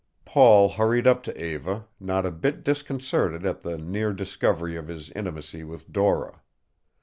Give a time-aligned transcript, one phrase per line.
[0.25, 5.11] Paul hurried up to Eva, not a bit disconcerted at the near discovery of his
[5.11, 6.41] intimacy with Dora.